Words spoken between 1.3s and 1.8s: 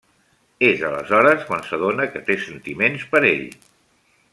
quan